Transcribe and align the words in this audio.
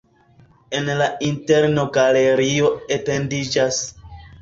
En 0.77 0.89
la 1.01 1.09
interno 1.27 1.85
galerio 1.99 2.75
etendiĝas. 2.99 3.83